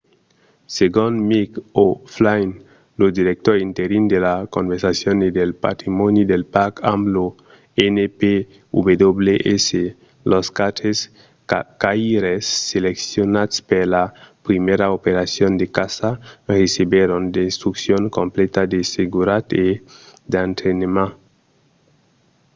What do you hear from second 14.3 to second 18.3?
primièra operacion de caça recebèron d’instruccions